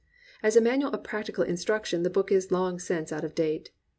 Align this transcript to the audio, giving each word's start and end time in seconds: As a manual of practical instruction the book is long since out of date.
As 0.41 0.55
a 0.55 0.61
manual 0.61 0.89
of 0.93 1.03
practical 1.03 1.43
instruction 1.43 2.01
the 2.01 2.09
book 2.09 2.31
is 2.31 2.51
long 2.51 2.79
since 2.79 3.11
out 3.11 3.23
of 3.23 3.35
date. 3.35 3.69